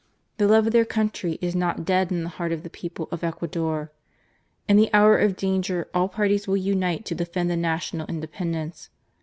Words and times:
The 0.37 0.47
love 0.47 0.65
of 0.65 0.73
their 0.73 0.83
country 0.83 1.37
is 1.41 1.55
not 1.55 1.85
dead 1.85 2.11
in 2.11 2.23
the 2.23 2.29
heart 2.29 2.51
of 2.51 2.63
the 2.63 2.71
people 2.71 3.07
of 3.11 3.23
Ecuador. 3.23 3.91
In 4.67 4.75
the 4.75 4.91
hour 4.95 5.15
of 5.19 5.35
danger 5.35 5.89
all 5.93 6.09
parties 6.09 6.47
will 6.47 6.57
unite 6.57 7.05
to 7.05 7.13
defend 7.13 7.51
the 7.51 7.55
national 7.55 8.07
independence. 8.07 8.89